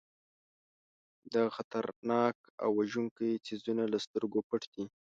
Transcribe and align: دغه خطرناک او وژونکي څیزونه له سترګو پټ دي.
دغه 1.33 1.49
خطرناک 1.57 2.35
او 2.63 2.69
وژونکي 2.79 3.29
څیزونه 3.45 3.83
له 3.93 3.97
سترګو 4.05 4.39
پټ 4.49 4.61
دي. 4.73 4.85